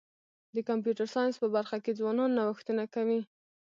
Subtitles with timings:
[0.55, 3.21] د کمپیوټر ساینس په برخه کي ځوانان نوښتونه کوي.